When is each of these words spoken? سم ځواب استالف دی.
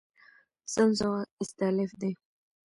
سم 0.73 0.89
ځواب 0.99 1.27
استالف 1.41 1.91
دی. 2.01 2.11